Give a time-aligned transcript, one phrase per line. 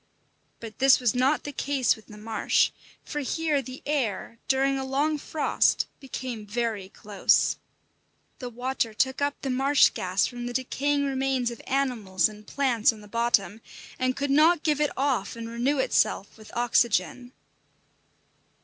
[0.59, 2.71] But this was not the case with the marsh,
[3.03, 7.57] for here the "air," during a long frost, became very close.
[8.39, 12.91] The water took up the marsh gas from the decaying remains of animals and plants
[12.91, 13.61] on the bottom,
[13.99, 17.31] and could not give it off and renew itself with oxygen.